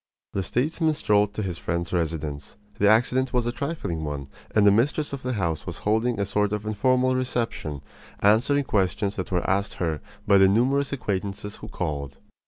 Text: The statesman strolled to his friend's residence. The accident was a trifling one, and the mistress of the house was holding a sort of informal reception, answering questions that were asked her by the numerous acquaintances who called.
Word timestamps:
The 0.33 0.41
statesman 0.41 0.93
strolled 0.95 1.35
to 1.35 1.43
his 1.43 1.59
friend's 1.59 1.93
residence. 1.93 2.57
The 2.79 2.89
accident 2.89 3.33
was 3.33 3.45
a 3.45 3.51
trifling 3.51 4.03
one, 4.03 4.29
and 4.55 4.65
the 4.65 4.71
mistress 4.71 5.13
of 5.13 5.21
the 5.21 5.33
house 5.33 5.67
was 5.67 5.85
holding 5.85 6.19
a 6.19 6.25
sort 6.25 6.53
of 6.53 6.65
informal 6.65 7.15
reception, 7.15 7.83
answering 8.19 8.63
questions 8.63 9.15
that 9.17 9.31
were 9.31 9.47
asked 9.47 9.75
her 9.75 10.01
by 10.25 10.39
the 10.39 10.49
numerous 10.49 10.91
acquaintances 10.91 11.57
who 11.57 11.67
called. 11.67 12.17